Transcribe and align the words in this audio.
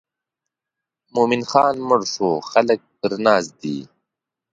مومن 1.15 1.41
خان 1.49 1.75
مړ 1.87 2.01
شو 2.13 2.29
خلک 2.51 2.79
پر 2.99 3.11
ناست 3.25 3.51
دي. 3.61 3.77